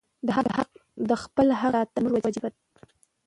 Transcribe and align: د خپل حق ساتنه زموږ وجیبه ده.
د 1.09 1.09
خپل 1.23 1.47
حق 1.59 1.73
ساتنه 1.73 2.01
زموږ 2.09 2.21
وجیبه 2.25 2.49
ده. 2.53 2.59